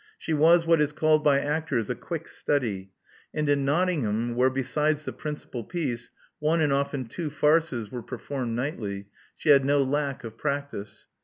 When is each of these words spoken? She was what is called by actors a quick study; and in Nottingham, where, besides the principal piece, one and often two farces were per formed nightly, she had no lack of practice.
She 0.17 0.33
was 0.33 0.65
what 0.65 0.81
is 0.81 0.93
called 0.93 1.23
by 1.23 1.39
actors 1.41 1.87
a 1.87 1.93
quick 1.93 2.27
study; 2.27 2.89
and 3.35 3.47
in 3.47 3.65
Nottingham, 3.65 4.33
where, 4.33 4.49
besides 4.49 5.05
the 5.05 5.13
principal 5.13 5.63
piece, 5.63 6.09
one 6.39 6.59
and 6.59 6.73
often 6.73 7.05
two 7.05 7.29
farces 7.29 7.91
were 7.91 8.01
per 8.01 8.17
formed 8.17 8.55
nightly, 8.55 9.09
she 9.37 9.49
had 9.49 9.63
no 9.63 9.83
lack 9.83 10.23
of 10.23 10.39
practice. 10.39 11.05